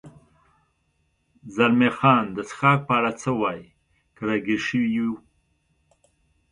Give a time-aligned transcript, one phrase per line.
[1.55, 3.65] زلمی خان: د څښاک په اړه څه وایې؟
[4.15, 5.11] که را ګیر شوي یو.